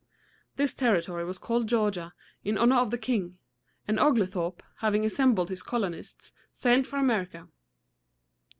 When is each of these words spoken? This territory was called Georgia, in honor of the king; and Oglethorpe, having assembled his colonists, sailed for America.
This 0.55 0.73
territory 0.73 1.23
was 1.25 1.37
called 1.37 1.67
Georgia, 1.69 2.15
in 2.43 2.57
honor 2.57 2.77
of 2.77 2.89
the 2.89 2.97
king; 2.97 3.37
and 3.87 3.99
Oglethorpe, 3.99 4.63
having 4.77 5.05
assembled 5.05 5.49
his 5.49 5.61
colonists, 5.61 6.33
sailed 6.51 6.87
for 6.87 6.97
America. 6.97 7.47